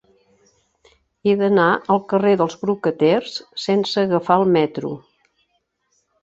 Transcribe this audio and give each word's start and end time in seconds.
He 1.31 1.35
d'anar 1.41 1.67
al 1.95 2.01
carrer 2.13 2.31
dels 2.43 2.55
Brocaters 2.63 3.37
sense 3.67 4.07
agafar 4.07 4.39
el 4.45 4.49
metro. 4.57 4.91